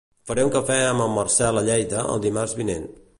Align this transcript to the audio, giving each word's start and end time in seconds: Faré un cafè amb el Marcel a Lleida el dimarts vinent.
Faré 0.29 0.45
un 0.47 0.53
cafè 0.55 0.77
amb 0.85 1.05
el 1.05 1.13
Marcel 1.17 1.61
a 1.61 1.65
Lleida 1.69 2.07
el 2.15 2.25
dimarts 2.27 2.57
vinent. 2.63 2.89